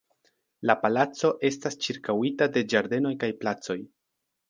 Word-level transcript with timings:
La 0.69 0.75
palaco 0.85 1.31
estas 1.51 1.79
ĉirkaŭita 1.85 2.51
de 2.57 2.67
ĝardenoj 2.75 3.17
kaj 3.25 3.35
placoj. 3.45 3.83